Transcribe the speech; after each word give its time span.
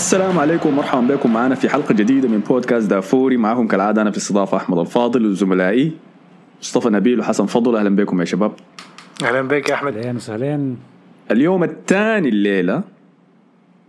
السلام 0.00 0.38
عليكم 0.38 0.68
ومرحبا 0.68 1.14
بكم 1.14 1.32
معنا 1.32 1.54
في 1.54 1.68
حلقة 1.68 1.94
جديدة 1.94 2.28
من 2.28 2.38
بودكاست 2.38 2.90
دافوري. 2.90 3.36
معكم 3.36 3.66
كالعادة 3.66 4.02
أنا 4.02 4.10
في 4.10 4.16
استضافة 4.16 4.56
أحمد 4.56 4.78
الفاضل 4.78 5.26
وزملائي 5.26 5.92
مصطفى 6.60 6.88
نبيل 6.88 7.20
وحسن 7.20 7.46
فضل 7.46 7.76
أهلا 7.76 7.96
بكم 7.96 8.20
يا 8.20 8.24
شباب. 8.24 8.52
أهلا 9.22 9.42
بك 9.42 9.68
يا 9.68 9.74
أحمد. 9.74 9.96
اهلين 9.96 10.16
وسهلين 10.16 10.78
اليوم 11.30 11.64
الثاني 11.64 12.28
الليلة 12.28 12.82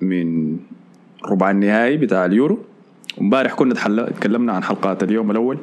من 0.02 0.58
ربع 1.26 1.52
النهائي 1.52 1.98
بتاع 1.98 2.26
اليورو. 2.26 2.60
ومبارح 3.18 3.54
كنا 3.54 3.74
تحل... 3.74 4.08
تكلمنا 4.08 4.54
عن 4.54 4.64
حلقات 4.64 5.04
اليوم 5.04 5.32
الأول. 5.32 5.58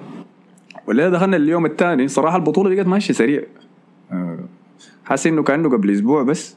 والليلة 0.87 1.09
دخلنا 1.09 1.37
اليوم 1.37 1.67
الثاني. 1.67 2.09
صراحة 2.09 2.37
البطولة 2.37 2.75
بقت 2.75 2.87
ماشية 2.87 3.15
سريع. 3.15 3.43
آه، 4.13 4.39
حاسس 5.05 5.27
إنه 5.27 5.43
كأنه 5.43 5.69
قبل 5.71 5.91
أسبوع 5.91 6.23
بس. 6.23 6.57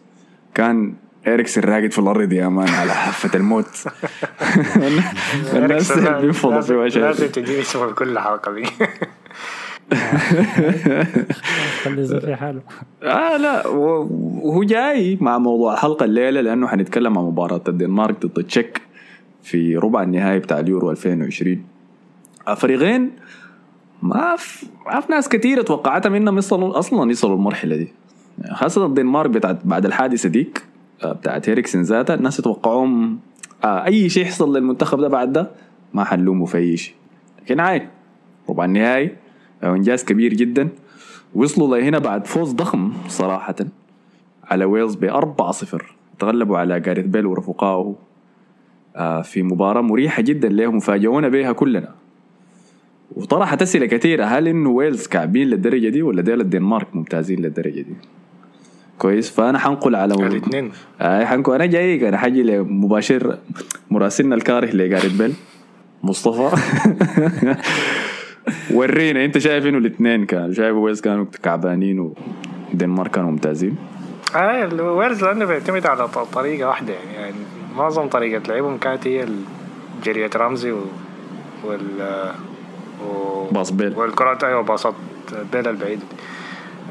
كان 0.54 0.94
إريكسن 1.28 1.62
راقد 1.62 1.92
في 1.92 2.00
الأرض 2.00 2.34
يا 2.34 2.48
مان 2.48 2.70
على 2.70 2.92
حافة 2.94 3.40
الموت. 3.40 3.66
الناس 5.54 5.92
بينفضوا 5.92 6.62
فيه 6.62 6.76
لازم 6.76 7.04
عشان 7.04 7.32
تجيب 7.32 7.60
اسمه 7.60 7.88
في 7.88 7.94
كل 7.94 8.20
حلقة 8.20 8.54
دي. 8.54 8.64
خلي 11.84 12.22
في 12.22 12.36
حاله. 12.36 12.62
آه 13.04 13.38
لا 13.38 13.68
وهو 13.68 14.64
جاي 14.64 15.18
مع 15.22 15.38
موضوع 15.38 15.74
الحلقة 15.74 16.04
الليلة 16.04 16.42
لأنه 16.42 16.68
حنتكلم 16.68 17.18
عن 17.18 17.24
مباراة 17.24 17.62
الدنمارك 17.68 18.26
ضد 18.26 18.40
التشيك 18.40 18.82
في 19.44 19.78
ربع 19.78 20.04
النهائي 20.04 20.40
بتاع 20.40 20.60
اليورو 20.60 20.92
2020 20.92 21.64
آه، 22.48 22.54
فريقين 22.54 23.12
ما 24.02 24.36
في 24.38 24.66
ما 24.86 25.00
في 25.00 25.12
ناس 25.12 25.30
كثيره 25.30 25.62
توقعتها 25.62 26.10
منهم 26.10 26.38
يصلوا 26.38 26.80
أصلا 26.80 27.12
يصلوا 27.12 27.36
المرحلة 27.36 27.76
دي. 27.76 27.94
يعني 28.40 28.56
خاصة 28.56 28.86
الدنمارك 28.86 29.30
بتاعت 29.30 29.60
بعد 29.66 29.86
الحادثة 29.86 30.30
ديك 30.30 30.71
بتاعت 31.06 31.50
إيريكسن 31.50 31.82
ذاتها 31.82 32.14
الناس 32.14 32.40
يتوقعوهم 32.40 33.20
آه 33.64 33.86
أي 33.86 34.10
شيء 34.10 34.24
يحصل 34.24 34.58
للمنتخب 34.58 35.02
ده 35.02 35.08
بعد 35.08 35.34
ده 35.34 35.52
ما 35.94 36.04
حنلومه 36.04 36.46
في 36.46 36.58
أي 36.58 36.78
شيء. 36.78 36.94
لكن 37.42 37.60
عادي 37.60 37.88
ربع 38.50 38.66
النهائي 38.66 39.16
آه، 39.64 39.76
إنجاز 39.76 40.04
كبير 40.04 40.34
جدا. 40.34 40.70
وصلوا 41.36 41.78
لهنا 41.78 42.00
بعد 42.00 42.28
فوز 42.28 42.52
ضخم 42.54 42.94
صراحة 43.08 43.56
على 44.44 44.66
ويلز 44.66 44.96
ب 44.96 45.06
4-0 45.06 45.82
تغلبوا 46.20 46.58
على 46.58 46.80
جاريث 46.80 47.06
بيل 47.06 47.26
ورفقائه 47.26 47.96
آه، 48.96 49.22
في 49.22 49.44
مباراة 49.44 49.82
مريحة 49.82 50.22
جدا 50.22 50.50
لهم 50.50 50.80
فاجئونا 50.80 51.30
بها 51.30 51.52
كلنا. 51.52 51.96
وطرحت 53.16 53.62
أسئلة 53.62 53.86
كثيرة 53.86 54.26
هل 54.26 54.48
إنه 54.48 54.70
ويلز 54.70 55.08
كعبين 55.08 55.48
للدرجة 55.48 55.90
دي 55.90 56.02
ولا 56.02 56.22
ديل 56.22 56.42
الدنمارك 56.42 56.96
ممتازين 56.96 57.40
للدرجة 57.42 57.82
دي؟ 57.82 57.96
كويس. 59.02 59.30
فأنا 59.30 59.60
حنقل 59.60 59.96
على 59.96 60.14
الاثنين. 60.14 60.72
آه 61.02 61.26
حنكون 61.26 61.56
أنا 61.56 61.66
جاي 61.66 62.10
أنا 62.10 62.18
حاجي 62.18 62.60
مباشر. 62.60 63.38
مراسلنا 63.92 64.36
الكاره 64.36 64.66
لجاريث 64.66 65.12
بيل 65.12 65.34
مصطفى. 66.04 66.50
ورينا. 68.76 69.26
أنت 69.26 69.38
شايف 69.38 69.66
إنه 69.66 69.78
الاثنين 69.78 70.26
كانوا 70.26 70.54
شايف 70.54 70.76
ويلز 70.76 71.02
كانوا 71.02 71.26
كعبانين 71.44 72.14
والدنمارك 72.70 73.12
كانوا 73.12 73.32
ممتازين؟ 73.32 73.76
آه 74.36 74.66
الويلز 74.66 75.24
لأنه 75.24 75.46
بيعتمد 75.46 75.86
على 75.86 76.08
طريقة 76.08 76.68
واحدة. 76.68 76.94
يعني, 76.94 77.14
يعني 77.16 77.36
معظم 77.78 78.08
طريقة 78.08 78.42
لعبهم 78.48 78.78
كانت 78.78 79.08
هي 79.08 79.26
جري 80.04 80.30
رامزي 80.36 80.72
و 80.72 80.80
وال 81.64 81.82
و 83.08 83.46
باص 83.52 83.72
بيل. 83.72 83.98
والكرات 83.98 84.44
أيوه 84.44 84.62
باصات 84.62 84.94
بيل 85.54 85.68
البعيد. 85.68 86.00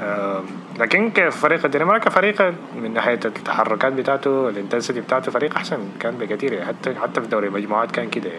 آه 0.00 0.42
لكن 0.78 1.10
كفريق 1.10 1.64
الدنمارك 1.64 2.08
فريق 2.08 2.54
من 2.82 2.94
ناحية 2.94 3.20
التحركات 3.24 3.92
بتاعته 3.92 4.48
ال 4.48 4.53
intensity 4.53 5.00
بتاعته 5.00 5.32
فريق 5.32 5.56
أحسن 5.56 5.78
كان 6.00 6.14
بكثير 6.14 6.52
يعني 6.52 6.66
حتى 6.66 6.94
حتى 6.94 7.20
في 7.20 7.26
دوري 7.26 7.48
المجموعات 7.48 7.90
كان 7.90 8.08
كده. 8.10 8.30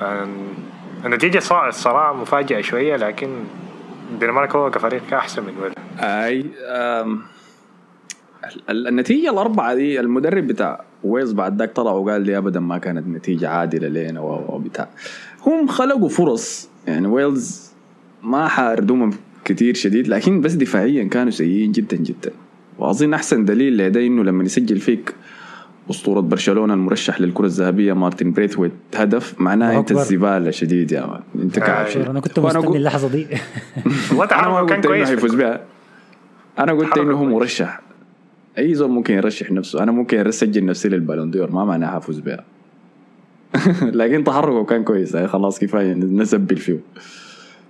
يعني 0.00 0.30
النتيجة 1.04 1.38
الصراحة 1.38 2.12
مفاجئة 2.12 2.60
شوية 2.60 2.96
لكن 2.96 3.28
الدنمارك 4.12 4.56
هو 4.56 4.70
كفريق 4.70 5.02
أحسن 5.14 5.42
من 5.42 5.52
ويلز. 5.62 5.74
أي 6.00 6.44
آم، 6.68 7.22
ال- 8.70 8.88
النتيجة 8.88 9.30
الأربعة 9.30 9.74
دي 9.74 10.00
المدرب 10.00 10.46
بتاع 10.46 10.84
ويلز 11.04 11.32
بعد 11.32 11.58
ذاك 11.58 11.72
طلع 11.72 11.90
وقال 11.92 12.22
لي 12.22 12.38
أبدا 12.38 12.60
ما 12.60 12.78
كانت 12.78 13.06
نتيجة 13.08 13.48
عادلة 13.48 13.88
لنا 13.88 14.20
و- 14.20 14.44
وبتاع. 14.56 14.88
هم 15.46 15.66
خلقوا 15.66 16.08
فرص. 16.08 16.68
يعني 16.86 17.06
ويلز 17.06 17.72
ما 18.22 18.48
حرجوهم 18.48 19.10
كتير 19.44 19.74
شديد 19.74 20.08
لكن 20.08 20.40
بس 20.40 20.52
دفاعيا 20.52 21.04
كانوا 21.04 21.30
سيئين 21.30 21.72
جدا 21.72 21.96
جدا. 21.96 22.30
وأظن 22.78 23.14
أحسن 23.14 23.44
دليل 23.44 23.76
لده 23.78 24.06
إنه 24.06 24.22
لما 24.24 24.44
يسجل 24.44 24.78
فيك 24.78 25.14
أسطورة 25.90 26.20
برشلونة 26.20 26.74
المرشح 26.74 27.20
للكرة 27.20 27.46
الذهبية 27.46 27.92
مارتن 27.92 28.32
بريثويت 28.32 28.72
هدف 28.96 29.40
معناه 29.40 29.68
الله 29.68 29.80
أنت 29.80 29.90
أكبر. 29.90 30.02
الزبالة 30.02 30.50
شديد 30.50 30.92
يا 30.92 31.06
man. 31.06 31.20
أنت 31.44 31.58
كعب 31.58 31.86
آه، 31.86 31.90
شديد. 31.90 32.06
أنا 32.08 32.20
كنت 32.20 32.38
مستني 32.38 32.62
أقول- 32.62 32.76
اللحظة 32.76 33.08
دي. 33.08 33.26
أنا 34.32 34.48
ما 34.48 34.60
قلت 34.60 34.86
إنه 34.86 35.04
حيفوز 35.06 35.34
بها. 35.34 35.60
أنا 36.58 36.72
قلت 36.72 36.98
إنه 36.98 37.16
هو. 37.16 37.24
مرشح. 37.24 37.80
أي 38.58 38.74
زول 38.74 38.90
ممكن 38.90 39.14
يرشح 39.14 39.50
نفسه. 39.52 39.82
أنا 39.82 39.92
ممكن 39.92 40.26
أسجل 40.26 40.64
نفسي 40.64 40.88
لل 40.88 40.99
Ballon 40.99 41.30
d'Or 41.30 41.50
ما 41.52 41.64
معناها 41.64 41.90
حافوز 41.90 42.18
بها. 42.20 42.44
لكن 44.00 44.24
تحركه 44.24 44.64
كان 44.64 44.84
كويس. 44.84 45.16
خلاص 45.16 45.58
كفاية 45.58 45.94
نسبل 45.94 46.56
فيه. 46.56 46.78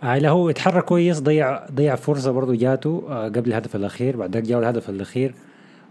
لا 0.04 0.28
هو 0.30 0.50
اتحرك 0.50 0.84
كويس 0.84 1.20
ضيع 1.20 1.66
ضيع 1.74 1.94
فرصة 1.94 2.30
برضه 2.30 2.54
جاته 2.54 3.02
آه 3.08 3.24
قبل 3.28 3.48
الهدف 3.48 3.76
الأخير 3.76 4.16
بعد 4.16 4.34
ذاك 4.34 4.42
جاء 4.42 4.58
الهدف 4.58 4.90
الأخير 4.90 5.34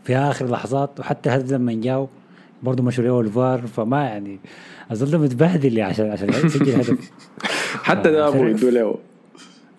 في 0.04 0.16
آخر 0.18 0.50
لحظات 0.50 1.00
وحتى 1.00 1.30
الهدف 1.30 1.52
لما 1.52 1.74
جاء 1.74 2.08
برضه 2.64 2.84
مشوا 2.84 3.04
له 3.04 3.22
الفار 3.22 3.62
فما 3.68 4.04
يعني 4.04 4.40
أظن 4.92 5.20
متبهدل 5.22 5.78
يعني 5.78 5.92
عشان 5.94 6.12
عشان 6.12 6.30
يسجل 6.30 6.72
هدف. 6.80 7.12
حتى 7.84 8.12
ده 8.12 8.28
أبو 8.28 8.44
يدوا 8.44 8.72
له 8.72 8.96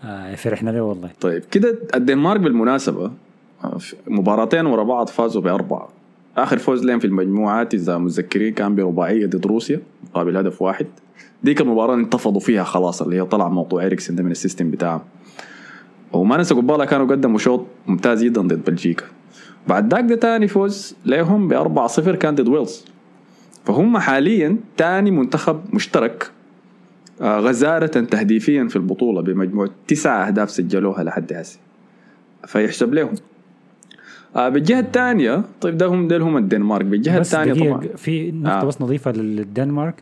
آه 0.04 0.34
فرحنا 0.34 0.70
له 0.70 0.82
والله. 0.82 1.10
طيب 1.20 1.42
كده 1.50 1.78
الدنمارك 1.94 2.40
بالمناسبة 2.40 3.10
آه، 3.64 3.78
مباراتين 4.06 4.66
ورا 4.66 4.82
بعض 4.84 5.08
فازوا 5.08 5.42
بأربعة. 5.42 5.88
آخر 6.36 6.58
فوز 6.58 6.84
لهم 6.84 6.98
في 6.98 7.06
المجموعات 7.06 7.74
إذا 7.74 7.98
متذكرين 7.98 8.54
كان 8.54 8.74
برباعية 8.74 9.26
ضد 9.26 9.46
روسيا 9.46 9.80
مقابل 10.10 10.36
هدف 10.36 10.62
واحد. 10.62 10.86
ديك 11.42 11.60
المباراة 11.60 11.94
انتفضوا 11.94 12.40
فيها 12.40 12.64
خلاص 12.64 13.02
اللي 13.02 13.16
هي 13.16 13.24
طلع 13.24 13.48
موضوع 13.48 13.86
اريكسن 13.86 14.16
ده 14.16 14.22
من 14.22 14.30
ال 14.30 14.36
system 14.36 14.70
بتاعهم 14.70 15.00
وما 16.12 16.36
ننسى 16.36 16.54
قبالة 16.54 16.84
كانوا 16.84 17.06
قدموا 17.06 17.38
شوط 17.38 17.66
ممتاز 17.86 18.24
جدا 18.24 18.40
ضد 18.40 18.64
بلجيكا. 18.64 19.04
بعد 19.68 19.94
ذاك 19.94 20.04
ده 20.04 20.14
تاني 20.14 20.48
فوز 20.48 20.96
لهم 21.06 21.48
ب 21.48 21.52
4 21.52 21.86
0 21.86 22.16
كان 22.16 22.34
ضد 22.34 22.48
ويلز. 22.48 22.84
فهم 23.64 23.98
حاليا 23.98 24.56
تاني 24.76 25.10
منتخب 25.10 25.60
مشترك 25.72 26.30
آه، 27.20 27.38
غزارة 27.38 27.86
تهديفيا 27.86 28.68
في 28.68 28.76
البطولة 28.76 29.22
بمجموع 29.22 29.68
تسعة 29.88 30.26
أهداف 30.26 30.50
سجلوها 30.50 31.04
لحد 31.04 31.32
هسه. 31.32 31.58
فيحسب 32.46 32.94
لهم 32.94 33.14
آه 34.36 34.48
بالجهة 34.48 34.80
الثانية 34.80 35.42
طيب 35.60 35.78
ده 35.78 35.86
هم 35.86 36.08
ديل 36.08 36.22
هم 36.22 36.36
الدنمارك. 36.36 36.84
بالجهة 36.86 37.18
الثانية 37.18 37.54
طبعا. 37.70 37.80
في 37.96 38.30
نقطة 38.32 38.60
آه. 38.60 38.64
بس 38.64 38.80
نظيفة 38.82 39.12
للدنمارك. 39.12 39.94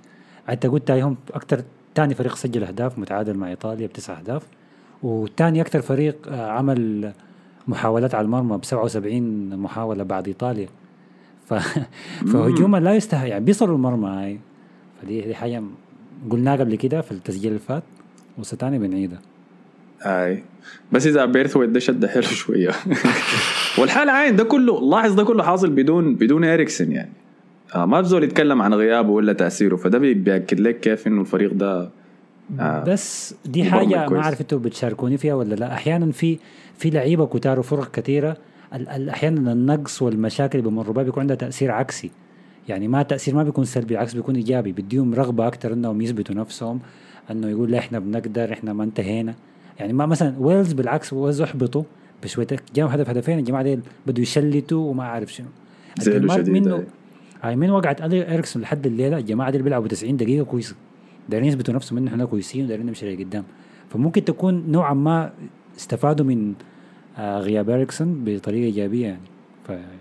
انت 0.51 0.67
قلت 0.67 0.91
هم 0.91 1.17
أكثر 1.35 1.63
ثاني 1.95 2.15
فريق 2.15 2.35
سجل 2.37 2.65
أهداف 2.65 2.99
متعادل 2.99 3.35
مع 3.37 3.49
إيطاليا 3.49 3.87
بتسع 3.87 4.19
أهداف 4.19 4.43
وثاني 5.03 5.61
أكثر 5.61 5.81
فريق 5.83 6.17
آه، 6.29 6.51
عمل 6.51 7.13
محاولات 7.69 8.15
على 8.15 8.25
المرمى 8.25 8.59
ب 8.59 8.65
77 8.65 9.57
محاولة 9.57 10.05
بعد 10.05 10.27
إيطاليا. 10.29 10.69
ف... 11.47 11.55
فهجوما 12.33 12.79
لا 12.79 12.95
يستحق 12.95 13.29
يعني 13.29 13.45
بيصلوا 13.45 13.77
المرمى 13.77 14.09
هاي. 14.09 14.39
فدي 15.03 15.21
دي 15.21 15.35
حاجة 15.35 15.61
م- 15.61 15.71
قلناها 16.31 16.57
قبل 16.57 16.75
كده 16.77 17.01
في 17.01 17.13
التسجيل 17.13 17.49
اللي 17.49 17.59
فات 17.69 17.83
وستاني 18.39 18.79
بنعيدها 18.79 19.21
اي 20.03 20.43
بس 20.93 21.07
إذا 21.07 21.25
بريثويت 21.25 21.71
ده 21.71 21.81
شد 21.81 22.07
حلو 22.07 22.23
شوية. 22.23 22.71
والحالة 23.79 24.13
عين 24.13 24.37
ده 24.37 24.45
كله 24.45 24.91
لاحظ 24.91 25.13
ده 25.15 25.25
كله 25.25 25.43
حاصل 25.43 25.71
بدون 25.71 26.15
بدون 26.15 26.45
اريكسن 26.45 26.93
يعني. 26.93 27.13
آه 27.75 27.85
ما 27.87 28.01
بزول 28.01 28.25
يتكلم 28.25 28.63
عن 28.63 28.75
غيابه 28.75 29.11
ولا 29.11 29.33
تأثيره 29.33 29.77
فده 29.77 29.99
بي- 29.99 30.15
بيأكد 30.15 30.61
لك 30.61 30.81
كيف 30.81 31.07
إنه 31.07 31.21
الفريق 31.21 31.53
ده 31.55 31.91
آه. 32.61 32.85
بس 32.85 33.35
دي 33.45 33.65
حاجة. 33.65 34.09
ما 34.09 34.19
أعرف 34.21 34.41
أنتوا 34.41 34.59
بتشاركوني 34.59 35.17
فيها 35.19 35.35
ولا 35.35 35.55
لا 35.55 35.73
أحيانا 35.75 36.13
في 36.13 36.39
في 36.79 36.91
لعيبة 36.91 37.27
كتار 37.27 37.59
وفرق 37.59 37.91
كثيره 37.91 38.37
أحيانا 38.89 39.53
النقص 39.53 40.03
والمشاكل 40.03 40.59
اللي 40.59 40.71
بيمروا 40.71 40.95
بها 40.95 41.03
بيكون 41.03 41.21
عندها 41.21 41.37
تأثير 41.37 41.71
عكسي 41.71 42.11
يعني 42.69 42.89
ما 42.89 43.03
تأثير 43.03 43.35
ما 43.35 43.43
بيكون 43.43 43.65
سلبي 43.65 43.87
بالعكس 43.87 44.15
بيكون 44.15 44.37
إيجابي 44.37 44.73
بديهم 44.73 45.15
رغبة 45.15 45.47
أكثر 45.47 45.73
إنهم 45.73 46.01
يثبتوا 46.03 46.35
نفسهم 46.35 46.81
إنه 47.31 47.49
يقول 47.49 47.71
لا 47.71 47.79
إحنا 47.79 47.99
بنقدر 47.99 48.53
إحنا 48.53 48.73
ما 48.73 48.85
انتهينا 48.85 49.35
يعني 49.81 49.93
ما 49.93 50.07
مثلا 50.07 50.35
ويلز 50.39 50.73
بالعكس 50.73 51.13
ويلز 51.13 51.41
أحبطوا 51.41 51.83
بشويه 52.23 52.47
جاهم 52.75 52.89
هدف 52.89 53.09
هدفين 53.09 53.39
الجماعة 53.39 53.63
دي 53.63 53.79
بدوا 54.07 54.23
يشلتوا 54.23 54.91
وما 54.91 55.03
أعرف 55.03 55.33
شنو 55.33 55.47
الدنمارك 56.07 56.49
منه. 56.49 56.85
هاي 57.43 57.57
من 57.57 57.71
وقعت 57.71 58.03
ألي 58.03 58.35
اريكسن 58.35 58.63
لحد 58.63 58.87
الليلة 58.87 59.19
الجماعة 59.19 59.51
دي 59.51 59.57
اللي 59.57 59.65
بيلعبوا 59.65 59.89
90 59.89 60.17
دقيقة 60.17 60.45
كويسه 60.45 60.77
دايرين 61.29 61.49
يثبتوا 61.49 61.75
نفسهم 61.75 61.99
ان 61.99 62.07
إحنا 62.07 62.25
كويسين 62.25 62.65
ودايرين 62.65 62.87
نمشي 62.87 63.15
لقدام. 63.15 63.45
فممكن 63.91 64.25
تكون 64.25 64.65
نوعا 64.69 64.95
ما 64.95 65.33
استفادوا 65.77 66.27
من 66.27 66.55
آه، 67.19 67.39
غياب 67.39 67.71
اريكسن 67.71 68.25
بطريقة 68.25 68.65
إيجابية 68.65 69.07
يعني. 69.07 69.21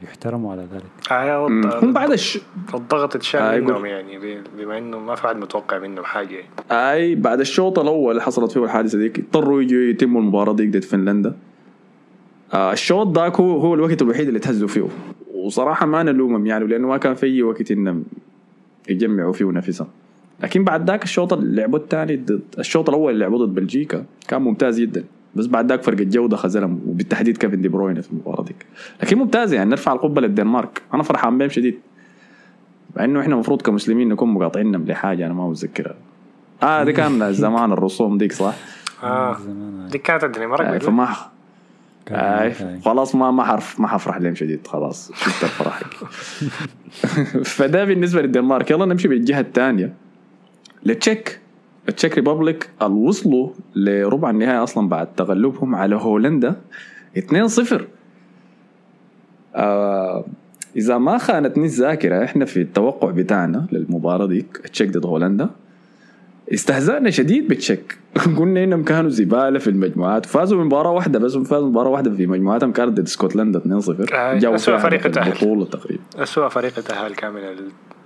فيحترموا 0.02 0.52
على 0.52 0.68
ذلك. 0.74 1.12
آه 1.12 1.48
هم 1.84 1.94
بعد 1.94 2.12
الش... 2.12 2.40
الضغط 2.74 3.16
اتشال 3.16 3.42
آه، 3.42 3.60
منهم 3.60 3.86
يعني 3.86 4.42
بما 4.58 4.78
إنه 4.78 5.00
ما 5.00 5.16
في 5.16 5.28
حد 5.28 5.36
متوقع 5.36 5.80
منهم 5.80 6.04
حاجة. 6.04 6.36
يعني. 6.36 6.48
أي 6.72 7.16
بعد 7.16 7.40
الشوط 7.40 7.80
الأول 7.80 8.12
اللي 8.12 8.22
حصلت 8.22 8.52
فيه 8.52 8.64
الحادثة 8.64 8.98
ديك 8.98 9.20
اضطروا 9.20 9.62
يجوا 9.62 9.82
يتموا 9.82 10.22
المباراة 10.22 10.54
ديك 10.54 10.70
ضد 10.70 10.84
فنلندا. 10.84 11.38
آه 12.54 12.74
الشوط 12.74 13.18
ذاك 13.18 13.40
هو 13.40 13.60
هو 13.60 13.74
الوقت 13.74 14.02
الوحيد 14.02 14.28
اللي 14.28 14.40
تهزوا 14.40 14.68
فيه. 14.68 14.88
وصراحة 15.46 15.86
ما 15.86 16.04
نلومهم 16.04 16.46
يعني 16.46 16.68
لأنه 16.68 16.88
ما 16.88 16.98
كان 16.98 17.14
في 17.14 17.44
وقت 17.44 17.72
إنهم 17.72 18.04
يجمعوا 18.90 19.34
فيه 19.34 19.52
نفسهم 19.52 19.88
لكن 20.44 20.64
بعد 20.64 20.90
ذاك 20.90 21.04
الشوط 21.04 21.34
اللي 21.34 21.62
لعبوه 21.62 21.80
الثاني 21.80 22.16
ضد 22.16 22.42
الشوط 22.60 22.90
الأول 22.90 23.14
اللي 23.14 23.24
لعبوه 23.24 23.46
ضد 23.46 23.56
بلجيكا 23.56 24.06
كان 24.28 24.42
ممتاز 24.42 24.80
جدا 24.80 25.04
بس 25.36 25.46
بعد 25.46 25.70
ذاك 25.70 25.84
فرق 25.84 26.00
الجودة 26.00 26.38
خزلهم 26.38 26.82
وبالتحديد 26.88 27.38
كيفن 27.38 27.62
دي 27.62 27.68
بروين 27.68 28.02
في 28.02 28.12
المباراة 28.12 28.44
ديك 28.44 28.66
لكن 29.04 29.18
ممتاز 29.18 29.54
يعني 29.54 29.70
نرفع 29.70 29.94
القبة 29.94 30.22
للدنمارك 30.22 30.82
أنا 30.94 31.04
فرحان 31.04 31.38
بهم 31.38 31.50
شديد 31.50 31.80
مع 32.96 33.04
إنه 33.06 33.22
إحنا 33.22 33.34
المفروض 33.34 33.62
كمسلمين 33.62 34.10
نكون 34.10 34.30
مقاطعينهم 34.30 34.86
لحاجة 34.86 35.26
أنا 35.26 35.34
ما 35.34 35.50
متذكرها 35.50 35.96
آه 36.64 36.84
دي 36.84 36.94
كان 36.94 37.32
زمان 37.34 37.72
الرسوم 37.72 38.18
ديك 38.18 38.32
صح؟ 38.32 38.56
آه 39.04 39.38
زمان 39.40 39.88
دي 39.92 39.98
كانت 39.98 40.24
الدنمارك 40.24 40.66
آه؟ 40.66 40.78
فما 40.78 41.04
آه. 41.04 41.16
خلاص 42.86 43.16
ما 43.16 43.32
ما 43.32 43.44
حرف 43.44 43.80
ما 43.80 43.88
حفرح 43.88 44.18
لهم 44.18 44.36
شديد 44.36 44.68
خلاص. 44.68 45.12
شفت 45.16 45.44
الفرح 45.44 45.80
فده 47.56 47.86
بالنسبة 47.86 48.22
للدنمارك. 48.22 48.72
يلا 48.72 48.86
نمشي 48.86 49.08
بالجهة 49.08 49.40
الثانية. 49.40 49.94
للتشيك 50.86 51.40
ال 51.90 51.94
Czech 51.94 52.16
Republic 52.16 52.70
وصلوا 52.82 53.50
لربع 53.76 54.30
النهائي 54.30 54.64
أصلا 54.64 54.90
بعد 54.90 55.16
تغلبهم 55.16 55.76
على 55.76 55.96
هولندا. 55.96 56.56
2-0 57.18 57.82
آه 59.56 60.26
إذا 60.76 60.98
ما 60.98 61.18
خانتني 61.18 61.66
الذاكرة 61.66 62.24
إحنا 62.24 62.46
في 62.46 62.62
التوقع 62.62 63.12
بتاعنا 63.12 63.68
للمباراة 63.72 64.26
ديك 64.26 64.62
التشيك 64.66 64.90
ضد 64.92 65.06
هولندا. 65.06 65.50
استهزأنا 66.54 67.10
شديد 67.10 67.48
بالتشيك 67.48 67.98
قلنا 68.38 68.64
إنهم 68.64 68.84
كانوا 68.84 69.10
زبالة 69.10 69.60
في 69.60 69.70
المجموعات 69.70 70.26
فازوا 70.26 70.58
بمباراة 70.64 70.92
واحدة 70.92 71.20
بس 71.20 71.38
فازوا 71.38 71.70
مباراه 71.70 71.90
واحدة 71.90 72.12
في 72.16 72.28
مجموعاتهم 72.28 72.72
كانت 72.72 72.92
ضد 72.92 73.06
اسكتلندا 73.06 73.60
2-0 73.60 74.14
آه، 74.14 74.34
جابوا 74.38 74.56
أسوأ 74.56 74.78
فيها 74.78 74.90
فريق 74.90 75.12
تأهل. 75.12 75.28
البطوله 75.32 75.66
تقريبا. 75.66 76.02
أسوأ 76.16 76.50
فريق 76.50 76.74
تأهل 76.74 77.16
كامل 77.16 77.42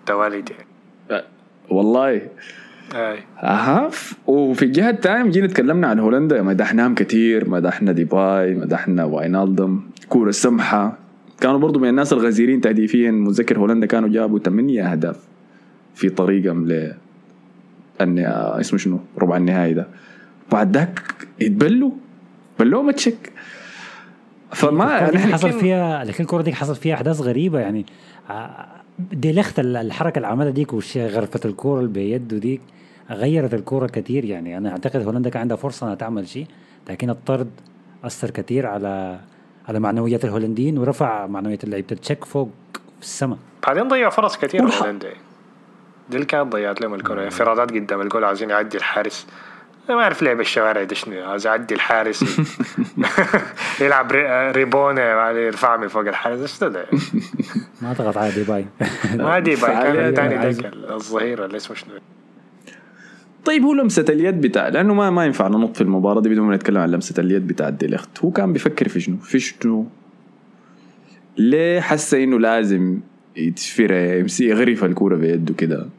التوالد 0.02 0.50
يعني 0.50 1.24
والله. 1.70 2.22
آه. 2.96 3.18
أها. 3.44 3.90
وفي 4.28 4.66
الجهة 4.66 4.90
الثانية 4.90 5.32
جينا 5.32 5.48
تكلمنا 5.48 5.88
عن 5.88 6.00
هولندا. 6.00 6.42
مدحناهم 6.42 6.96
كثير 6.96 7.50
مدحنا 7.50 7.92
ديباي 7.92 8.54
مدحنا 8.56 9.04
واينالدم 9.06 9.80
كورة 10.10 10.32
سمحه 10.32 10.98
كانوا 11.42 11.60
برضو 11.60 11.80
من 11.80 11.90
الناس 11.90 12.14
الغزيرين 12.14 12.62
تهديفيا. 12.62 13.12
متذكر 13.12 13.58
هولندا 13.60 13.86
كانوا 13.86 14.10
جابوا 14.10 14.40
8 14.40 14.92
أهداف 14.92 15.18
في 15.96 16.10
طريقهم 16.10 16.66
اسمه 18.02 18.80
شنو؟ 18.80 19.00
ربع 19.18 19.38
النهائي 19.38 19.74
ده. 19.74 19.88
بعد 20.52 20.78
ذاك 20.78 21.00
يتبلوا؟ 21.40 21.92
بلوهم 22.60 22.92
تشيك 22.92 23.32
فما 24.52 25.12
نحن 25.16 25.34
حصل 25.34 25.52
كن- 25.52 25.60
فيها 25.60 26.04
لكن 26.04 26.24
الكرة 26.24 26.42
دي 26.42 26.54
حصل 26.54 26.76
فيها 26.76 26.96
أحداث 26.96 27.22
غريبة 27.22 27.60
يعني. 27.60 27.86
آه، 28.30 28.66
دي 29.12 29.32
ليخت 29.34 29.60
ال- 29.60 29.78
الحركة 29.78 30.18
اللي 30.18 30.28
عملها 30.28 30.50
ديك 30.52 30.74
غرفة 30.98 31.40
الكرة 31.46 31.80
اللي 31.80 31.92
بيده 31.92 32.38
ديك 32.38 32.62
غيرت 33.12 33.54
الكرة 33.54 33.88
كتير 33.88 34.26
يعني. 34.26 34.58
أنا 34.58 34.70
أعتقد 34.72 35.06
هولندا 35.06 35.30
كان 35.30 35.42
عندها 35.42 35.58
فرصة 35.58 35.86
إنها 35.86 35.96
تعمل 35.96 36.28
شيء 36.28 36.46
لكن 36.90 37.10
الطرد 37.10 37.50
أثر 38.04 38.30
كتير 38.30 38.66
على 38.68 39.20
على 39.68 39.80
معنويات 39.80 40.26
الهولنديين 40.26 40.78
ورفع 40.78 41.28
معنويات 41.28 41.66
لعيبة 41.66 41.88
التشيك 41.92 42.26
فوق 42.26 42.50
في 43.00 43.06
السماء. 43.06 43.38
بعدين 43.68 43.88
ضيعوا 43.88 44.12
فرص 44.12 44.38
كثير 44.38 44.62
هولندا 44.64 45.10
دي 46.10 46.16
اللي 46.16 46.26
كانت 46.26 46.52
ضيعت 46.54 46.82
لهم 46.82 46.94
الكرة. 46.94 47.24
انفرادات 47.26 47.72
قدام 47.72 48.02
الجول 48.02 48.24
عايزين 48.24 48.50
يعدي 48.50 48.78
الحارس. 48.78 49.28
ما 49.90 49.96
أعرف 50.04 50.24
لعب 50.24 50.40
الشوارع 50.40 50.84
ده 50.84 50.96
شنو 50.96 51.26
عايز 51.30 51.48
يعدي 51.48 51.74
الحارس. 51.76 52.40
يلعب 53.82 54.12
ري- 54.12 54.52
رابونا 54.52 55.02
يعني 55.02 55.40
يرفع 55.40 55.78
من 55.78 55.88
فوق 55.88 56.08
الحارس. 56.08 56.40
إيش 56.42 56.60
ده 56.60 56.86
ما 57.82 57.94
ضغط 57.94 58.18
على 58.18 58.32
ديباي 58.32 58.66
ما 59.16 59.40
دي 59.40 59.56
باي. 59.56 59.60
كان 59.74 59.96
الثاني 60.10 60.36
عايز- 60.36 60.62
ذاك 60.62 60.74
الظهير 60.74 61.46
اللي 61.46 61.58
اسمه 61.58 61.76
شنو. 61.76 61.94
طيب 63.46 63.64
هو 63.64 63.74
لمسة 63.74 64.06
اليد 64.10 64.42
بتاع 64.42 64.68
لأنه 64.68 64.94
ما 64.94 65.10
ما 65.10 65.26
ينفع 65.26 65.48
ننط 65.48 65.76
في 65.76 65.82
المباراة 65.82 66.22
دي 66.22 66.30
بدون 66.30 66.48
ما 66.48 66.56
نتكلم 66.56 66.78
عن 66.78 66.92
لمسة 66.92 67.22
اليد 67.22 67.48
بتاع 67.48 67.70
ديليخت 67.70 68.10
هو 68.20 68.32
كان 68.32 68.54
بيفكر 68.54 68.88
في 68.90 69.00
شنو؟ 69.00 69.18
في 69.18 69.40
شنو؟ 69.40 69.88
ليه 71.38 71.80
حس 71.80 72.14
إنه 72.14 72.40
لازم 72.40 73.00
يتفرع 73.36 73.98
يمسي 74.16 74.46
يغرف 74.50 74.84
الكورة 74.84 75.16
بيده 75.16 75.54
كده؟ 75.54 75.90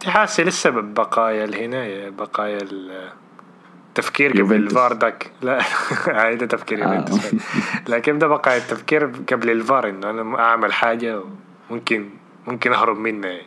تحسي 0.00 0.44
لسه 0.44 0.70
بقايا 0.70 1.44
الهناية 1.44 2.08
بقايا 2.10 2.58
التفكير 3.98 4.42
قبل. 4.42 4.56
الفار 4.56 4.92
داك. 4.92 5.30
لا 5.42 5.60
هذا 6.32 6.46
تفكير 6.46 6.84
آه. 6.84 6.94
يوفنتوس. 6.94 7.34
لكن 7.88 8.18
ده 8.18 8.26
بقايا 8.26 8.56
التفكير 8.56 9.12
قبل 9.32 9.50
الفار 9.50 9.88
إنه 9.88 10.10
أنا 10.10 10.38
أعمل 10.40 10.72
حاجة 10.72 11.20
ممكن 11.70 12.08
ممكن 12.46 12.72
أهرب 12.72 12.98
منها. 12.98 13.38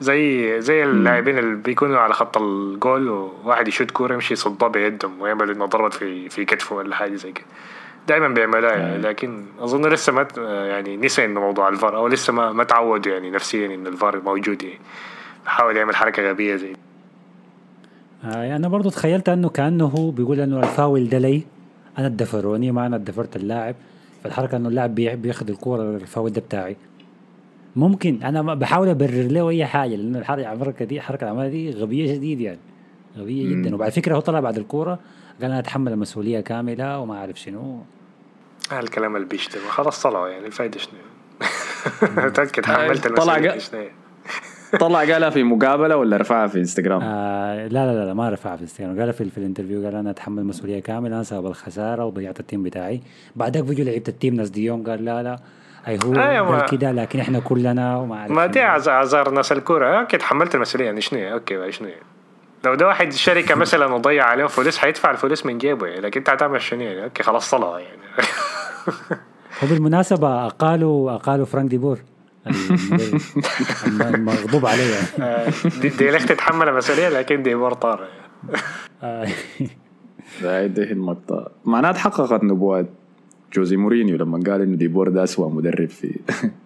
زي 0.00 0.60
زي 0.60 0.84
اللاعبين 0.84 1.38
اللي 1.38 1.54
بيكونوا 1.54 1.98
على 1.98 2.14
خط 2.14 2.36
الجول 2.36 3.08
وواحد 3.08 3.68
يشوت 3.68 3.90
كورة 3.90 4.14
يمشي 4.14 4.34
يصدها 4.34 4.68
بيدهم 4.68 5.20
ويعمل 5.20 5.50
إنه 5.50 5.66
ضربت 5.66 5.94
في 5.94 6.28
في 6.28 6.44
كتفه 6.44 6.76
ولا 6.76 6.96
حاجة 6.96 7.14
زي 7.14 7.32
كده. 7.32 7.46
دائما 8.08 8.28
بيعملها 8.28 8.72
يعني 8.72 8.98
لكن 8.98 9.46
أظن 9.60 9.86
لسه 9.86 10.12
ما 10.12 10.26
يعني 10.66 10.96
نسي 10.96 11.24
انه 11.24 11.40
موضوع 11.40 11.68
الفار 11.68 11.96
أو 11.96 12.08
لسه 12.08 12.32
ما 12.32 12.52
ما 12.52 12.64
تعودوا 12.64 13.12
يعني 13.12 13.30
نفسيا 13.30 13.66
انه 13.74 13.88
الفار 13.88 14.20
موجود 14.20 14.62
يعني. 14.62 14.80
بحاول 15.46 15.76
يعمل 15.76 15.96
حركة 15.96 16.30
غبية 16.30 16.56
زي 16.56 16.72
دي. 16.72 16.76
آه 18.24 18.56
أنا 18.56 18.68
برضو 18.68 18.90
تخيلت 18.90 19.28
أنه 19.28 19.48
كأنه 19.48 19.84
هو 19.86 20.10
بيقول 20.10 20.40
أنه 20.40 20.58
الفاول 20.58 21.08
ده 21.08 21.18
لي. 21.18 21.42
أنا 21.98 22.06
الدفروني 22.06 22.70
ما 22.72 22.86
أنا 22.86 22.98
دفرت 22.98 23.36
اللاعب. 23.36 23.74
فالحركة 24.24 24.56
إنه 24.56 24.68
اللاعب 24.68 24.94
بي- 24.94 25.16
بياخذ 25.16 25.50
الكورة 25.50 25.82
الفاول 25.96 26.32
ده 26.32 26.40
بتاعي. 26.40 26.76
ممكن 27.76 28.22
أنا 28.22 28.54
بحاول 28.54 28.88
أبرر 28.88 29.26
له 29.30 29.48
أي 29.50 29.66
حاجة 29.66 29.96
لأنه 29.96 30.18
الحركة 30.18 30.84
دي 30.84 30.96
الحركة 30.96 31.20
اللي 31.20 31.30
عملها 31.30 31.48
دي 31.48 31.70
غبية 31.70 32.14
شديد 32.14 32.40
يعني. 32.40 32.58
غبية 33.18 33.50
جدا. 33.50 33.74
وبعد 33.74 33.92
فكرة 33.92 34.14
هو 34.16 34.20
طلع 34.20 34.40
بعد 34.40 34.58
الكورة 34.58 34.98
قال 35.40 35.50
أنا 35.50 35.58
أتحمل 35.58 35.92
المسؤولية 35.92 36.40
كاملة 36.40 36.98
وما 36.98 37.18
أعرف 37.18 37.40
شنو. 37.40 37.78
آه 38.72 38.80
الكلام 38.80 39.16
اللي 39.16 39.26
بيشتم 39.28 39.60
خلاص 39.68 40.02
طلعوا 40.02 40.28
يعني 40.28 40.46
الفايدة 40.46 40.78
شنو؟ 40.78 40.98
تأكد 42.34 42.66
حملت 42.66 43.08
طلع 43.08 43.36
المسؤولية 43.36 43.50
قا- 43.50 43.62
شنو 43.62 43.80
هي. 43.80 43.88
طلع 44.80 44.98
قالها 44.98 45.30
في 45.30 45.42
مقابلة 45.42 45.96
ولا 45.96 46.16
رفعها 46.16 46.46
في 46.46 46.58
انستغرام؟ 46.58 47.00
آه 47.02 47.66
لا 47.66 47.92
لا 47.94 48.04
لا 48.06 48.14
ما 48.14 48.30
رفعها 48.30 48.56
في 48.56 48.62
انستغرام 48.62 49.00
قال 49.00 49.12
في, 49.12 49.30
في 49.30 49.38
ال 49.38 49.42
interview. 49.42 49.84
قال 49.84 49.94
أنا 49.94 50.10
أتحمل 50.10 50.44
مسؤولية 50.44 50.80
كاملة 50.82 51.14
أنا 51.14 51.22
سبب 51.22 51.46
الخساره 51.46 52.04
وضيعت 52.04 52.40
ال 52.40 52.44
team 52.44 52.62
بتاعي. 52.62 53.00
بعدك 53.36 53.62
بيجوا 53.64 53.84
لعيبه 53.84 54.04
ال 54.08 54.13
team 54.13 54.34
ناس 54.34 54.50
ديون. 54.50 54.82
قال 54.82 55.04
لا 55.04 55.22
لا. 55.22 55.36
أي 55.88 55.98
هو 56.04 56.14
أيوة، 56.14 56.66
كده 56.66 56.92
لكن 56.92 57.20
إحنا 57.20 57.40
كلنا 57.40 57.96
وما 57.96 58.16
أعرف 58.16 58.30
ما. 58.32 58.46
دي 58.46 58.60
عز- 58.60 58.88
اعذار 58.88 59.30
ناس 59.30 59.52
الكورة. 59.52 60.00
okay 60.00 60.16
تحملت 60.16 60.54
المسؤولية. 60.54 60.86
يعني 60.86 61.00
شنو؟ 61.00 61.20
okay 61.32 61.72
شنو؟ 61.72 61.88
لو 62.64 62.74
ده 62.74 62.86
واحد 62.86 63.12
شركة 63.12 63.54
مثلا 63.64 63.86
وضيع 63.94 64.24
عليهم 64.24 64.48
فلوس 64.48 64.78
حيدفع 64.78 65.10
الفلوس 65.10 65.46
من 65.46 65.58
جيبه. 65.58 65.86
يعني 65.86 66.00
لكن 66.00 66.20
أنت 66.20 66.30
هتعمل 66.30 66.60
شنو؟ 66.62 66.80
يعني 66.82 67.04
okay 67.04 67.22
خلاص 67.22 67.50
طلعوا 67.50 67.78
يعني. 67.78 67.98
هو 69.62 69.68
بالمناسبة 69.68 70.46
اقالوا 70.46 71.12
أقالوا 71.14 71.46
فرانك 71.46 71.70
ديبور. 71.70 71.98
المغضوب 73.86 74.64
يعني. 74.70 74.82
آه، 75.20 75.52
دي, 75.80 75.88
دي 75.88 76.10
ليخت 76.10 76.28
تتحمل 76.28 76.68
المسؤولية 76.68 77.08
لكن 77.08 77.42
دي 77.42 77.54
بور 77.54 77.72
طار. 77.72 78.08
يعني. 79.02 79.32
آه، 80.44 80.66
ده 80.66 80.82
المقطع 80.90 81.46
معناه 81.64 81.92
تحققت 81.92 82.44
نبوات 82.44 82.86
جوزي 83.54 83.76
مورينيو 83.76 84.16
لما 84.16 84.40
قال 84.50 84.60
انه 84.60 84.76
ديبور 84.76 85.08
ده 85.08 85.24
اسوء 85.24 85.48
مدرب 85.48 85.88
في 85.88 86.18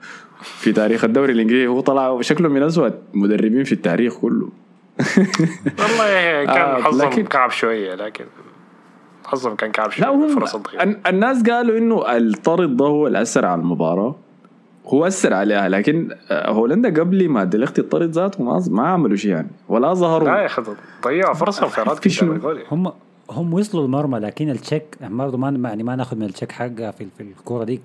في 0.62 0.72
تاريخ 0.72 1.04
الدوري 1.04 1.32
الإنجليزي. 1.32 1.66
هو 1.66 1.80
طلع 1.80 2.20
شكله 2.20 2.48
من 2.48 2.62
اسوء 2.62 2.92
مدربين 3.14 3.64
في 3.64 3.72
التاريخ 3.72 4.18
كله. 4.18 4.48
والله 5.80 6.44
كان 6.44 6.56
آه، 6.56 6.80
حظهم 6.82 7.10
لكن- 7.10 7.24
كعب 7.26 7.50
شوية 7.50 7.94
لكن 7.94 8.24
حظهم 9.24 9.54
كان 9.56 9.72
كعب 9.72 9.86
لا 9.88 9.92
شوية 9.94 10.08
هم 10.08 10.34
فرص 10.34 10.56
الناس 11.06 11.42
قالوا 11.42 11.78
إنه 11.78 12.16
الطرد 12.16 12.76
ده 12.76 12.84
هو 12.84 13.06
اللي 13.06 13.22
اثر 13.22 13.46
على 13.46 13.60
المباراة. 13.60 14.16
هو 14.90 15.06
أثر 15.06 15.34
عليها 15.34 15.68
لكن 15.68 16.10
آه، 16.30 16.50
هولندا 16.50 17.00
قبل 17.00 17.28
ما 17.28 17.44
ديليخت 17.44 17.78
الطرد 17.78 18.10
ذاته 18.10 18.44
ما 18.44 18.64
ما 18.68 18.86
عملوا 18.88 19.16
شيء 19.16 19.30
يعني 19.30 19.48
ولا 19.68 19.86
لا 19.86 19.94
ظهروا 19.94 20.28
يا 20.40 20.46
أخي 20.46 20.62
ضيعوا؟ 21.04 21.34
قدام 22.24 22.36
الجول 22.36 22.56
يعني. 22.56 22.68
هم 22.70 22.92
هم 23.30 23.54
وصلوا 23.54 23.84
المرمى 23.84 24.18
لكن 24.18 24.50
التشيك 24.50 24.96
برضه 25.02 25.38
ما 25.38 25.68
يعني 25.68 25.82
ما 25.82 25.96
ناخذ 25.96 26.16
من 26.16 26.22
التشيك 26.22 26.52
حقها 26.52 26.90
في 26.90 27.06
في 27.16 27.22
الكورة 27.22 27.64
دي. 27.64 27.80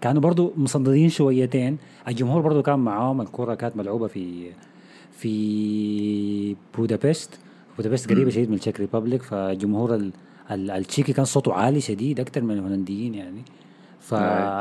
كانوا 0.00 0.22
برضه 0.22 0.52
مصددين 0.56 1.08
شويتين. 1.08 1.78
الجمهور 2.08 2.40
برضه 2.42 2.62
كان 2.62 2.78
معاهم 2.78 3.20
الكورة 3.20 3.54
كانت 3.54 3.76
ملعوبة 3.76 4.06
في 4.06 4.50
في 5.12 6.56
بودابست. 6.78 7.38
بودابست 7.76 8.10
قريبة 8.10 8.30
شديد 8.30 8.48
من 8.48 8.54
ال 8.54 8.58
Czech 8.58 8.80
Republic. 8.80 9.22
فجمهور 9.22 9.94
ال- 9.94 10.12
ال- 10.50 10.70
التشيكي 10.70 11.12
كان 11.12 11.24
صوته 11.24 11.52
عالي 11.54 11.80
شديد 11.80 12.20
أكثر 12.20 12.40
من 12.42 12.50
الهولنديين 12.50 13.14
يعني. 13.14 13.42
ف 14.06 14.14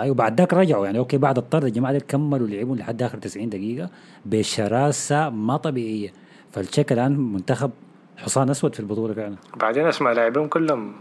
وبعد 0.09 0.37
ذاك 0.37 0.53
رجعوا 0.53 0.85
يعني 0.85 0.97
أوكي 0.97 1.17
بعد 1.17 1.37
الطرد 1.37 1.63
الجماعة 1.63 1.93
دي 1.93 1.99
كملوا 1.99 2.47
لعبوا 2.47 2.75
لحد 2.75 3.03
آخر 3.03 3.17
90 3.17 3.49
دقيقة 3.49 3.89
بشراسة 4.25 5.29
ما 5.29 5.57
طبيعية. 5.57 6.13
فالتشيك 6.51 6.91
الآن 6.91 7.33
منتخب 7.33 7.71
حصان 8.17 8.49
أسود 8.49 8.73
في 8.73 8.79
البطولة 8.79 9.13
فعلا. 9.13 9.35
بعدين 9.57 9.87
أسمع 9.87 10.11
لاعبين 10.11 10.47
كلهم 10.47 10.93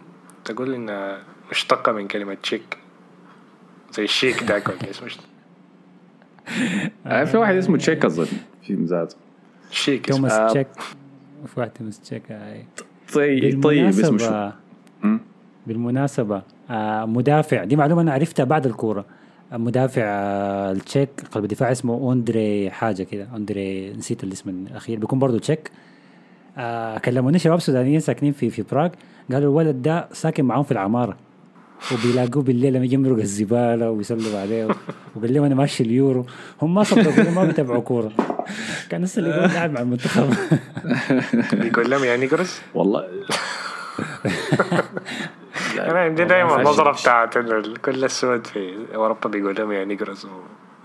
تقول 0.45 0.75
انها 0.75 1.19
مشتقة 1.51 1.93
من 1.93 2.09
كلمة 2.09 2.35
تشيك 2.35 2.77
زي 3.93 4.05
الشيك 4.05 4.43
ولا 4.43 4.91
اسمه 4.91 5.09
آه، 7.07 7.25
في 7.25 7.37
واحد 7.37 7.55
اسمه 7.55 7.77
تشيك 7.77 8.05
أظن 8.05 8.27
في 8.63 8.77
مزاج. 8.77 9.09
شيك. 9.71 10.07
توماس 10.07 10.33
آه. 10.33 10.49
تشيك. 10.49 10.69
في 11.47 11.61
واحد 11.61 11.71
توماس 11.71 12.01
تشيك 12.01 12.33
هاي 12.33 12.65
طيب 13.15 13.63
طيب 13.63 13.87
اسمه 13.87 14.19
شو؟ 14.19 14.51
بالمناسبة 15.67 16.43
آه 16.71 17.05
مدافع 17.05 17.65
دي 17.65 17.77
معلومة 17.77 18.03
أنا 18.03 18.13
عرفتها 18.13 18.45
بعد 18.45 18.67
الكورة. 18.67 19.05
آه، 19.53 19.57
مدافع 19.57 20.03
آه 20.05 20.73
التشيك 20.73 21.09
قلب 21.33 21.45
الدفاع 21.45 21.73
اسمه 21.73 21.95
أوندري 21.95 22.71
حاجة 22.71 23.03
كده. 23.03 23.29
أوندري 23.33 23.93
نسيت 23.93 24.25
الاسم 24.25 24.51
الأخير. 24.51 24.99
بيكون 24.99 25.19
برضه 25.19 25.39
تشيك. 25.39 25.71
آه 26.59 26.99
كلموني 26.99 27.39
شباب 27.39 27.61
سودانيين 27.61 28.01
ساكنين 28.01 28.33
في 28.33 28.51
في 28.51 28.63
براغ. 28.63 28.89
قالوا 29.33 29.51
الولد 29.51 29.83
ده 29.83 30.09
ساكن 30.13 30.45
معاهم 30.45 30.63
في 30.63 30.73
العمارة. 30.73 31.17
وبيلاقوه 31.93 32.43
بالليل 32.43 32.73
لما 32.73 32.85
يجي 32.85 32.95
يمرق 32.95 33.17
الزبالة 33.19 33.91
ويسلم 33.91 34.37
عليه 34.37 34.69
وقال 35.17 35.35
لهم 35.35 35.45
أنا 35.45 35.55
ماشي 35.55 35.83
اليورو. 35.83 36.27
هم 36.63 36.75
ما 36.75 36.83
صدقوا 36.83 37.31
ما 37.31 37.45
بيتابعوا 37.45 37.81
كورة. 37.81 38.13
كان 38.91 39.03
لسه 39.05 39.19
اللي 39.21 39.31
يقول 39.31 39.49
قاعد 39.49 39.71
مع 39.73 39.81
المنتخب. 39.81 40.35
بيقول 41.61 41.91
لهم 41.91 42.05
يا 42.05 42.17
negros 42.17 42.61
والله 42.75 43.05
أنا 45.79 45.99
عندي 46.01 46.25
دائما 46.25 46.57
النظره 46.57 46.93
بتاعت 46.93 47.39
كل 47.85 48.05
السود 48.05 48.47
في 48.47 48.75
أوروبا 48.95 49.29
بيقول 49.29 49.57
لهم 49.57 49.73
يا 49.73 49.85
negros 49.85 50.27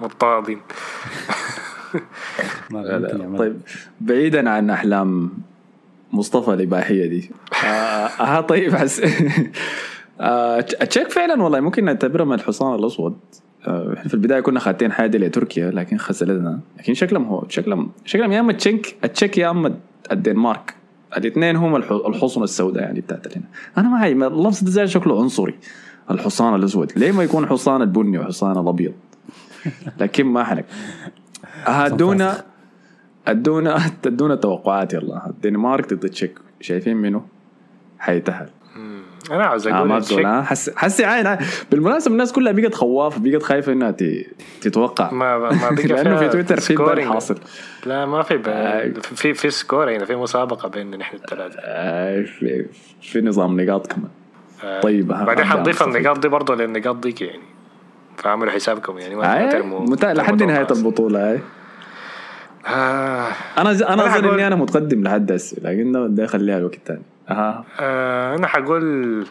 مضطهدين 0.01 0.61
ما 2.71 2.79
لا 2.79 2.97
ممكن 2.99 3.17
لا 3.17 3.23
يعمل. 3.23 3.37
طيب 3.37 3.61
بعيدا 4.01 4.49
عن 4.49 4.69
أحلام 4.69 5.31
مصطفى 6.11 6.53
الإباحية 6.53 7.05
دي. 7.05 7.31
آه 7.63 7.67
آه 7.67 8.41
طيب 8.41 8.75
حس 8.75 9.01
آه 10.21 10.61
تشيك 10.61 11.11
فعلا 11.11 11.43
والله 11.43 11.59
ممكن 11.59 11.85
نعتبرها 11.85 12.25
من 12.25 12.33
الحصان 12.33 12.79
الأسود. 12.79 13.17
آه، 13.67 13.93
إحنا 13.93 14.07
في 14.07 14.13
البداية 14.13 14.39
كنا 14.39 14.59
خاتين 14.59 14.91
حاجة 14.91 15.17
لتركيا 15.17 15.71
لكن 15.71 15.97
خسرتنا 15.97 16.59
لكن 16.77 16.93
شكلهم 16.93 17.25
هو 17.25 17.43
شكلهم 17.49 17.91
شكلهم 18.05 18.31
يا 18.31 18.39
أما 18.39 18.53
تشيك 18.53 18.95
التشيك 19.03 19.37
يا 19.37 19.49
أما 19.49 19.75
الدنمارك. 20.11 20.73
الاثنين 21.17 21.55
هم 21.55 21.75
الح- 21.75 21.91
الحصن 22.07 22.43
السوداء 22.43 22.83
يعني 22.83 23.01
بتاعت 23.01 23.37
هنا. 23.37 23.45
أنا 23.77 23.89
ما 23.89 24.05
هي 24.05 24.13
ما- 24.13 24.27
اللفظ 24.27 24.63
ده 24.63 24.71
زي 24.71 24.87
شكله 24.87 25.21
عنصري. 25.21 25.55
الحصان 26.11 26.55
الأسود. 26.55 26.91
ليه 26.95 27.11
ما 27.11 27.23
يكون 27.23 27.47
حصان 27.47 27.81
البني 27.81 28.17
وحصان 28.17 28.57
الأبيض؟ 28.57 28.93
لكن 29.99 30.25
ما 30.25 30.43
حنك 30.43 30.65
هدونا 31.63 32.43
ادونا 33.27 33.81
ادونا 34.05 34.35
توقعات 34.35 34.93
يلا. 34.93 35.27
الدنمارك 35.29 35.93
ضد 35.93 36.03
التشيك 36.03 36.39
شايفين 36.61 36.97
منه 36.97 37.25
حيتهل 37.99 38.49
أنا 39.31 39.45
عاوز 39.45 39.67
أقول 39.67 40.01
تزول 40.01 40.25
ها 40.25 40.41
حس 40.41 40.71
حسي 40.75 41.05
عين 41.05 41.27
عين. 41.27 41.39
بالمناسبة 41.71 42.11
الناس 42.11 42.31
كلها 42.31 42.51
بقت 42.51 42.75
خوافه 42.75 43.21
بقت 43.23 43.43
خايفة 43.43 43.71
إنها 43.71 43.95
تتوقع 44.61 45.11
ما 45.11 45.37
ما 45.37 45.49
بقى 45.49 45.75
لأنه 45.87 46.15
في 46.17 46.29
تويتر 46.29 46.59
في 46.59 47.03
حاصل 47.05 47.35
لا 47.85 48.05
ما 48.05 48.21
في 48.21 48.33
آه. 48.47 48.87
ب... 48.87 48.99
في 48.99 49.33
في 49.33 49.49
score 49.49 49.95
هنا 49.95 50.05
في 50.05 50.15
مسابقة 50.15 50.69
بين 50.69 50.97
نحن 50.97 51.15
الثلاثة 51.15 51.59
آه، 51.63 52.21
في, 52.23 52.65
في 53.01 53.21
نظام 53.21 53.61
نقاط 53.61 53.87
كمان 53.87 54.09
آه، 54.63 54.79
طيب، 54.81 55.07
بعدين 55.07 55.45
حنضيف. 55.45 55.83
النقاط 55.83 56.19
دي 56.19 56.27
برضه 56.27 56.55
للنقاط 56.55 56.95
ديك 56.95 57.21
يعني 57.21 57.41
فاعملوا 58.17 58.51
حسابكم 58.51 58.97
يعني 58.97 59.15
ما 59.15 59.49
ترموا-. 59.51 60.05
لحد 60.05 60.43
نهاية. 60.43 60.67
البطولة 60.71 61.31
هاي 61.31 61.39
آه 62.67 63.27
أنا 63.57 63.73
ز... 63.73 63.81
أنا 63.83 64.15
أظن 64.17 64.29
إني 64.33 64.47
أنا 64.47 64.55
متقدم 64.55 65.03
لحد 65.03 65.31
هسه 65.31 65.57
لكن 65.61 65.91
ده- 65.91 66.07
ده 66.07 66.27
خليها 66.27 66.57
الوقت 66.57 66.75
الثاني 66.75 67.01
أها. 67.29 67.65
آه 67.79 68.35
أنا 68.35 68.47
حقول 68.47 69.27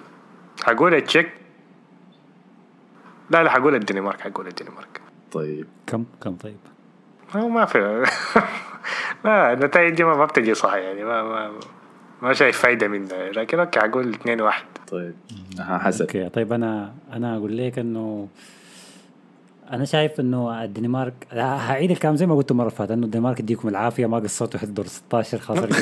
حقول 0.65 0.95
التشيك. 0.95 1.31
لا 3.31 3.43
لا 3.43 3.51
حقول 3.51 3.75
الدنمارك 3.75 4.21
حقول 4.21 4.47
الدنمارك. 4.47 5.01
طيب. 5.33 5.67
كم 5.87 6.05
كم 6.23 6.37
طيب؟ 6.37 6.57
هو 7.37 7.49
ما 7.49 7.65
في 7.65 7.79
ما 9.25 9.53
النتائج 9.53 9.95
دي 9.95 10.05
ما 10.05 10.17
ما 10.17 10.25
بتجي 10.25 10.55
صح 10.55 10.75
يعني 10.75 11.05
ما 11.05 11.23
ما 11.23 11.53
ما 12.23 12.33
شايف 12.33 12.59
فايدة 12.59 12.89
منها. 12.89 13.29
لكن 13.33 13.61
أوكي 13.61 13.81
حقول 13.81 14.09
2 14.09 14.41
1 14.41 14.65
طيب. 14.91 15.15
أها 15.61 15.79
حسن. 15.79 16.05
أوكي 16.05 16.29
طيب 16.29 16.53
أنا 16.53 16.95
أنا 17.13 17.37
أقول 17.37 17.57
لك 17.59 17.79
إنه 17.79 18.29
أنا 19.73 19.85
شايف 19.85 20.21
إنه 20.21 20.65
الدنمارك 20.65 21.15
هعيد 21.33 21.91
الكلام 21.91 22.17
زي 22.17 22.27
ما 22.27 22.35
قلت 22.35 22.51
المره 22.51 22.67
اللي 22.67 22.77
فاتت 22.77 22.91
إنه 22.91 23.07
الدنمارك 23.07 23.41
يديكم 23.41 23.69
العافية 23.69 24.07
ما 24.07 24.19
قصرتوا 24.19 24.61
حد 24.61 24.75
دور 24.75 24.87
16 24.87 25.39
خلاص 25.39 25.69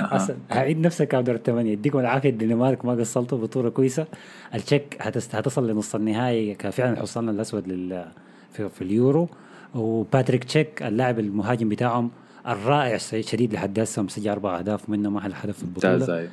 أصلاً 0.00 0.36
هعيد 0.50 0.80
نفس 0.80 1.02
الكلام 1.02 1.24
دور 1.24 1.34
الثمانيه 1.34 1.72
يديكم 1.72 1.98
العافية 1.98 2.30
الدنمارك 2.30 2.84
ما 2.84 2.92
قصرتوا 2.92 3.38
بطولة 3.38 3.70
كويسة. 3.70 4.06
التشيك 4.54 4.96
هتست... 5.00 5.34
هتصل 5.34 5.70
لنص 5.70 5.94
النهائي 5.94 6.54
كفعلا 6.54 6.92
الحصان 6.92 7.28
الأسود 7.28 7.68
لل 7.68 8.04
في, 8.52 8.68
في 8.68 8.82
اليورو. 8.82 9.28
وباتريك 9.74 10.44
شيك 10.44 10.82
اللاعب 10.82 11.18
المهاجم 11.18 11.68
بتاعهم 11.68 12.10
الرائع 12.48 12.96
شديد 12.98 13.52
لحد 13.54 13.78
هسه 13.78 14.02
مسجل 14.02 14.30
أربع 14.30 14.58
أهداف 14.58 14.88
ومنه 14.88 15.10
ما 15.10 15.20
حل 15.20 15.32
هدف 15.42 15.56
في 15.56 15.62
البطولة. 15.62 16.28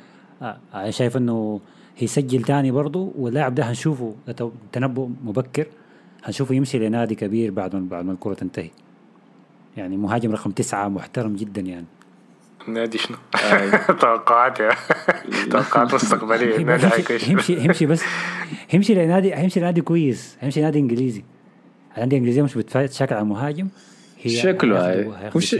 آه 0.74 0.90
شايف 0.90 1.16
إنه 1.16 1.60
هيسجل 1.98 2.42
تاني 2.42 2.70
برضه 2.70 3.12
واللاعب 3.18 3.54
ده 3.54 3.62
هنشوفه 3.62 4.14
تنبؤ 4.72 5.08
مبكر 5.24 5.66
هنشوفه 6.24 6.54
يمشي 6.54 6.78
لنادي 6.78 7.14
كبير 7.14 7.50
بعد 7.50 7.76
ما 7.76 7.88
بعد 7.88 8.04
ما 8.04 8.12
الكرة 8.12 8.34
تنتهي 8.34 8.70
يعني 9.76 9.96
مهاجم 9.96 10.32
رقم 10.32 10.50
تسعة 10.50 10.88
محترم 10.88 11.36
جدا 11.36 11.60
يعني 11.60 11.86
نادي 12.68 12.98
شنو؟ 12.98 13.16
آه. 13.34 13.76
توقعات 13.92 14.58
توقعات 15.52 15.94
مستقبلية 15.94 16.56
النادي 16.56 16.86
يمشي؟ 17.28 17.52
يمشي 17.52 17.86
بس 17.86 18.02
يمشي 18.72 18.94
لنادي 18.94 19.30
يمشي 19.30 19.60
لنادي 19.60 19.80
كويس 19.80 20.36
يمشي 20.42 20.60
نادي 20.62 20.78
إنجليزي 20.78 21.24
الانديه 21.96 22.16
الانجليزيه 22.16 22.42
مش 22.42 22.54
بتشكل 22.54 23.14
على 23.14 23.24
مهاجم 23.24 23.68
هي 24.22 24.30
شكله 24.30 24.88
هاي. 24.88 25.30
وش-. 25.34 25.56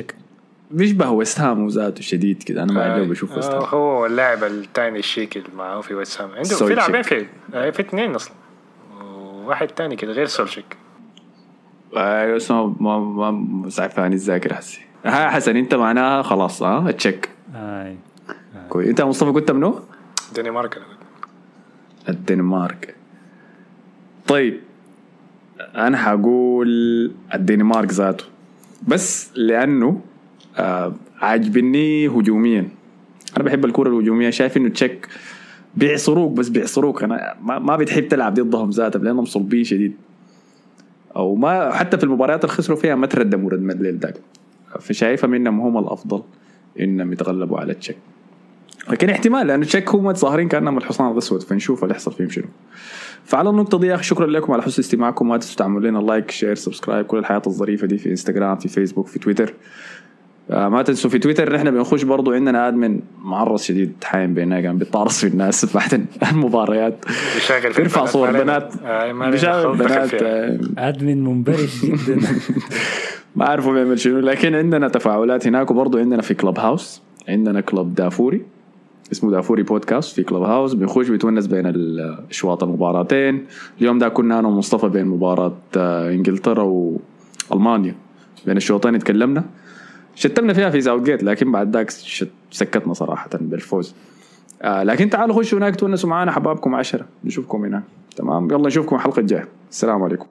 بيشبه 0.70 1.10
ويست 1.10 1.40
هام 1.40 1.64
وذاته 1.64 2.02
شديد 2.02 2.42
كده 2.42 2.62
أنا 2.62 2.72
ما 2.72 2.86
آه، 2.86 2.92
عجبني 2.92 3.08
بشوف 3.10 3.36
ويست 3.36 3.50
آه، 3.50 3.58
هام 3.58 3.64
هو 3.64 4.06
اللاعب 4.06 4.44
الثاني 4.44 4.98
الشيك 4.98 5.36
اللي 5.36 5.48
معاه 5.56 5.80
في 5.80 5.94
ويست 5.94 6.20
هام 6.20 6.30
عنده 6.30 6.56
في. 6.56 6.74
لاعبين 6.74 7.02
في 7.02 7.26
آه، 7.54 7.70
في 7.70 7.80
اثنين 7.82 8.14
أصلا 8.14 8.34
وواحد 9.00 9.70
ثاني 9.70 9.96
كده 9.96 10.12
غير 10.12 10.26
سولشيك 10.26 10.76
أيوه 11.96 12.36
اسمه 12.36 12.66
ما 12.80 12.98
ما 12.98 13.30
مسعفاني 13.30 14.14
الذاكرة 14.14 14.54
حسي 14.54 14.80
ها 15.04 15.30
حسن 15.30 15.56
أنت 15.56 15.74
معناها 15.74 16.22
خلاص 16.22 16.62
ها 16.62 16.90
تشيك 16.90 17.28
آي. 17.54 17.96
كويس 18.68 18.88
أنت 18.88 19.00
يا 19.00 19.04
مصطفى 19.04 19.30
قلت 19.30 19.50
منو؟ 19.50 19.80
دنمارك 20.36 20.76
أنا 20.76 20.84
قلت. 20.86 20.98
الدنمارك 22.08 22.94
طيب 24.26 24.60
أنا 25.60 25.96
حقول 25.96 26.68
الدنمارك 27.34 27.92
ذاته 27.92 28.24
بس 28.88 29.30
لأنه 29.34 29.88
آه 29.88 30.17
عاجبني 31.20 32.08
هجوميا. 32.08 32.68
أنا 33.36 33.44
بحب 33.44 33.64
الكرة 33.64 33.88
الهجومية 33.88 34.30
شايف 34.30 34.56
إنه 34.56 34.68
تشيك 34.68 35.08
بيعصروك 35.76 36.32
بس 36.32 36.48
بيعصروك. 36.48 37.02
أنا 37.02 37.34
ما, 37.40 37.76
بتحب 37.76 38.08
تلعب 38.08 38.34
ضدهم 38.34 38.70
ذاتهم 38.70 39.04
لأنهم 39.04 39.24
صلبين 39.24 39.64
شديد. 39.64 39.92
أو 41.16 41.34
ما 41.34 41.72
حتى 41.72 41.98
في 41.98 42.04
المباريات 42.04 42.44
اللي 42.44 42.54
خسروا 42.56 42.76
فيها 42.78 42.94
ما 42.94 43.06
تردموا 43.06 43.50
ردم 43.50 43.70
الليل 43.70 43.98
داك. 43.98 44.14
فشايفها 44.80 45.28
منهم 45.28 45.60
هم 45.60 45.78
الأفضل 45.78 46.22
إنهم 46.80 47.12
يتغلبوا 47.12 47.58
على 47.58 47.74
تشيك. 47.74 47.96
لكن 48.90 49.10
احتمال 49.10 49.46
لأنه 49.46 49.64
تشيك 49.64 49.94
هم 49.94 50.12
ظاهرين 50.12 50.48
كأنهم 50.48 50.78
الحصان 50.78 51.12
الأسود. 51.12 51.42
فنشوف 51.42 51.82
اللي 51.82 51.94
يحصل 51.94 52.12
فيهم 52.12 52.30
شنو. 52.30 52.44
فعلى 53.24 53.50
النقطة 53.50 53.78
دي 53.78 53.86
يا 53.86 53.94
أخي 53.94 54.04
شكرا 54.04 54.26
لكم 54.26 54.52
على 54.52 54.62
حسن 54.62 54.82
استماعكم. 54.82 55.28
ما 55.28 55.36
تنسوا 55.36 55.56
تعملوا 55.56 55.90
لنا 55.90 55.98
like 55.98 56.30
share 56.30 56.54
subscribe 56.54 57.06
كل 57.06 57.18
الحياة 57.18 57.42
الظريفة 57.46 57.86
دي 57.86 57.98
في 57.98 58.10
انستغرام 58.10 58.56
في 58.56 58.68
فيسبوك 58.68 59.06
في 59.06 59.18
تويتر 59.18 59.44
آه 59.44 59.52
ما 60.50 60.82
تنسوا 60.82 61.10
في 61.10 61.18
تويتر 61.18 61.52
نحن 61.54 61.70
بنخش 61.70 62.02
برضو 62.02 62.32
عندنا 62.32 62.68
admin 62.68 63.00
معرض 63.24 63.58
شديد 63.58 63.92
حايم 64.04 64.34
بيننا 64.34 64.60
كان 64.60 64.78
بيتطارص 64.78 65.20
في 65.20 65.26
الناس 65.26 65.64
بعد 65.76 66.06
المباريات. 66.32 67.04
بيشغل 67.34 67.72
بيرفع. 67.72 68.04
صور 68.04 68.32
بنات 68.32 68.72
آه، 68.84 69.30
بيشغل 69.30 69.76
بنات. 69.76 70.14
آه، 70.14 70.58
admin 70.78 71.24
منبرش 71.24 71.84
جدا. 71.84 72.20
ما 73.36 73.46
اعرفوا 73.46 73.72
بيعمل 73.72 74.00
شنو 74.00 74.18
لكن 74.18 74.54
عندنا 74.54 74.88
تفاعلات 74.88 75.46
هناك 75.46 75.70
وبرضه 75.70 76.00
عندنا 76.00 76.22
في 76.22 76.34
Clubhouse 76.34 77.02
عندنا 77.28 77.60
club 77.60 77.94
دافوري 77.94 78.42
اسمه 79.12 79.30
دافوري 79.30 79.62
بودكاست 79.62 80.14
في 80.14 80.22
Clubhouse 80.22 80.74
بيخش 80.74 81.08
بيتونس 81.08 81.46
بين 81.46 81.66
الاشواط 81.66 82.62
المباراتين. 82.62 83.46
اليوم 83.80 83.98
ده 83.98 84.08
كنا 84.08 84.38
أنا 84.38 84.48
ومصطفى 84.48 84.88
بين 84.88 85.06
مباراة 85.06 85.56
آه، 85.76 86.10
إنجلترا 86.10 86.62
والمانيا 87.50 87.94
بين 88.46 88.56
الشوطين 88.56 88.98
تكلمنا 88.98 89.44
شتمنا 90.18 90.52
فيها 90.52 90.70
في 90.70 90.80
ساوثجيت 90.80 91.22
لكن 91.22 91.52
بعد 91.52 91.76
ذاك 91.76 91.90
سكتنا 92.50 92.94
صراحة 92.94 93.30
بالفوز. 93.32 93.94
آه 94.62 94.82
لكن 94.82 95.10
تعالوا 95.10 95.34
خشوا 95.34 95.58
هناك 95.58 95.76
تونسوا 95.76 96.10
معانا 96.10 96.32
حبابكم 96.32 96.74
عشرة. 96.74 97.06
نشوفكم 97.24 97.64
هناك. 97.64 97.82
تمام؟ 98.16 98.50
يلا 98.50 98.66
نشوفكم 98.66 98.96
الحلقة 98.96 99.20
الجاية. 99.20 99.48
السلام 99.70 100.02
عليكم. 100.02 100.26